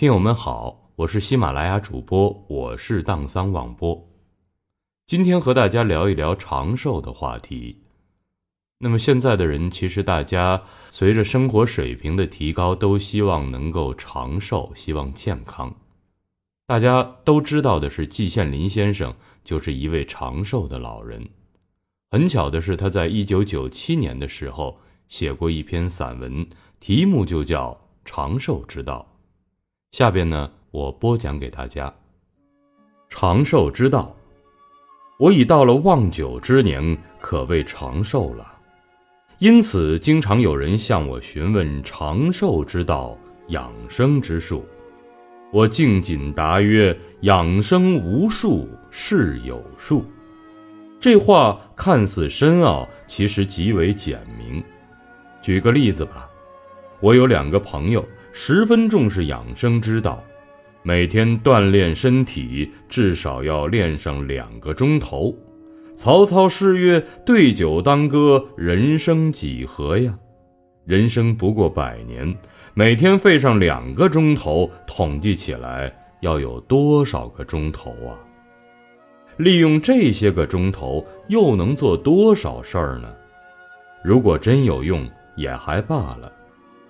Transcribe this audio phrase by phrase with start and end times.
[0.00, 4.08] 听友们好，我是喜马拉雅主播，我是荡桑网播。
[5.06, 7.82] 今天和大家聊一聊长寿的话题。
[8.78, 15.70] 那么现在的人，其实大家随着生活水平的提高，都希望能够长寿，希望健康。
[16.66, 19.14] 大家都知道的是，季羡林先生
[19.44, 21.28] 就是一位长寿的老人。
[22.10, 24.80] 很巧的是，他在一九九七年的时候
[25.10, 26.48] 写过一篇散文，
[26.80, 27.72] 题目就叫
[28.10, 29.06] 《长寿之道》。
[29.92, 31.92] 下边呢，我播讲给大家。
[33.08, 34.14] 长寿之道，
[35.18, 38.46] 我已到了望九之年，可谓长寿了。
[39.40, 44.64] 因此，经常有人向我询问长寿之道、养生之术。
[45.50, 50.04] 我敬谨答曰：“养生无术，是有术。”
[51.00, 54.62] 这话看似深奥，其实极为简明。
[55.42, 56.30] 举个例子吧，
[57.00, 58.06] 我有两个朋友。
[58.32, 60.22] 十分重视养生之道，
[60.82, 65.34] 每天锻炼身体，至少要练上两个钟头。
[65.96, 70.16] 曹操诗曰：“对酒当歌，人生几何呀？
[70.86, 72.34] 人生不过百年，
[72.72, 78.16] 每天费上两个钟头，统计起来要有多少个钟头啊？
[79.36, 83.12] 利用这些个钟头，又能做多少事儿呢？
[84.02, 85.06] 如果真有用，
[85.36, 86.32] 也还罢了。”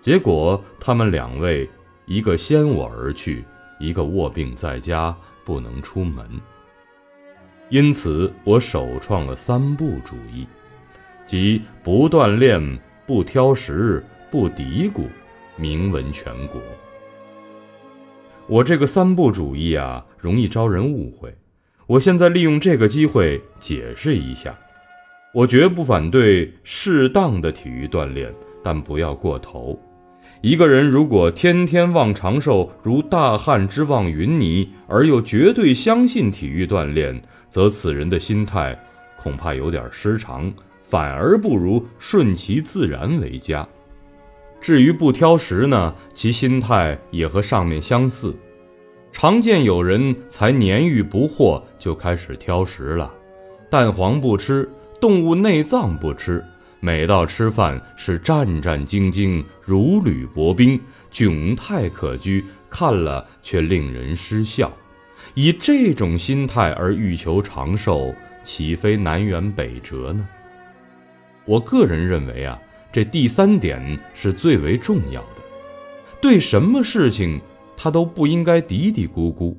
[0.00, 1.68] 结果，他们两位，
[2.06, 3.44] 一个先我而去，
[3.78, 6.26] 一个卧病在家，不能出门。
[7.68, 10.46] 因此，我首创了三不主义，
[11.26, 15.02] 即不锻炼、不挑食、不嘀咕，
[15.56, 16.60] 名闻全国。
[18.46, 21.32] 我这个三不主义啊，容易招人误会。
[21.86, 24.58] 我现在利用这个机会解释一下：
[25.34, 28.34] 我绝不反对适当的体育锻炼，
[28.64, 29.78] 但不要过头。
[30.42, 38.78] 一个人如果天天望长寿，如大旱之望云霓，而又绝对相信体育锻炼，则此人的心态
[39.18, 40.50] 恐怕有点失常，
[40.82, 43.68] 反而不如顺其自然为佳。
[44.62, 48.34] 至于不挑食呢，其心态也和上面相似。
[49.12, 53.12] 常见有人才年逾不惑就开始挑食了，
[53.68, 54.66] 蛋黄不吃，
[54.98, 56.42] 动物内脏不吃。
[56.82, 60.80] 每到吃饭是战战兢兢，如履薄冰，
[61.12, 64.72] 窘态可掬，看了却令人失笑。
[65.34, 70.26] 以这种心态而欲求长寿，岂非南辕北辙呢？
[71.44, 72.58] 我个人认为啊，
[72.90, 75.42] 这第三点是最为重要的。
[76.18, 77.38] 对什么事情，
[77.76, 79.54] 他都不应该嘀嘀咕咕，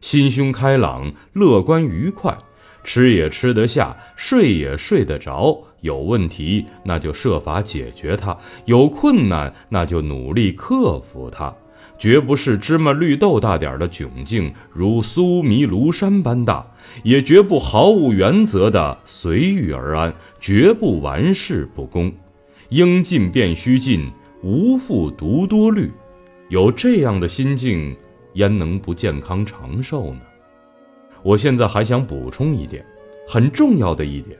[0.00, 2.38] 心胸开朗，乐观愉快。
[2.84, 5.60] 吃也吃得下，睡也睡得着。
[5.82, 11.54] 有问题，那就设法解决它；有困难，那就努力克服它。
[11.98, 16.64] 绝不是芝麻绿豆大点的窘境，如苏弥庐山般大；
[17.04, 22.12] 也绝不毫无原则的随遇而安，绝不玩世不恭。
[22.70, 24.10] 应尽便须尽，
[24.42, 25.92] 无复独多虑。
[26.48, 27.94] 有这样的心境，
[28.34, 30.20] 焉能不健康长寿呢？
[31.22, 32.84] 我现在还想补充一点，
[33.28, 34.36] 很重要的一点。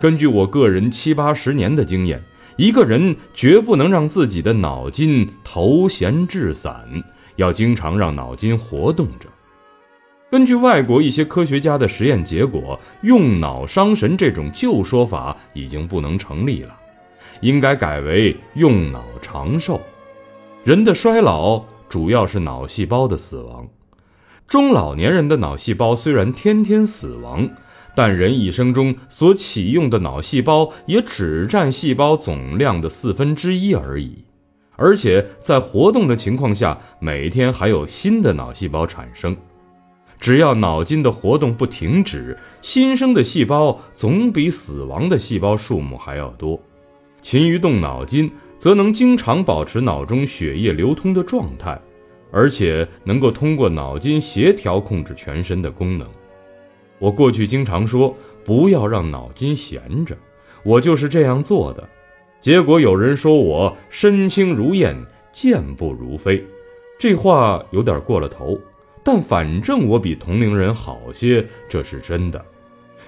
[0.00, 2.22] 根据我个人七八十年的经验，
[2.56, 6.84] 一个人绝不能让自己的脑筋头闲志散，
[7.36, 9.28] 要经常让脑筋活动着。
[10.30, 16.76] 根据外国一些科学家的实验结果，用脑伤神这种旧说法已经不能成立了，
[17.40, 19.80] 应该改为用脑长寿。
[20.64, 23.68] 人的衰老主要是脑细胞的死亡。
[24.48, 27.48] 中老年人的脑细胞虽然天天死亡，
[27.94, 34.24] 但人一生中所启用的脑细胞也只占细胞总量的四分之一而已，
[34.76, 39.36] 而且在活动的情况下，每天还有新的脑细胞产生。
[40.18, 46.60] 只要脑筋的活动不停止，新生的细胞总比死亡的细胞数目还要多。
[47.22, 51.80] 勤于动脑筋，则能经常保持脑中血液流通的状态。
[52.36, 56.08] 而且能够通过脑筋协调控制全身的功能。
[56.98, 60.16] 我过去经常说不要让脑筋闲着，
[60.62, 61.88] 我就是这样做的。
[62.40, 64.96] 结果有人说我身轻如燕，
[65.32, 66.44] 健步如飞，
[66.98, 68.60] 这话有点过了头。
[69.02, 72.42] 但反正我比同龄人好些，这是真的。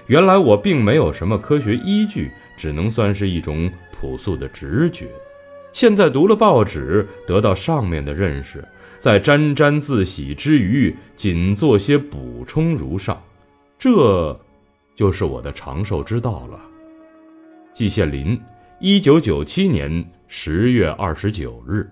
[0.05, 5.07] 原来我并没有什么科学依据，只能算是一种朴素的直觉。
[5.73, 8.63] 现在读了报纸，得到上面的认识。
[8.99, 13.21] 在沾沾自喜之余，仅做些补充如上，
[13.79, 14.39] 这，
[14.95, 16.59] 就是我的长寿之道了。
[17.73, 18.39] 季羡林，
[18.79, 21.87] 一九九七年十月二十九日。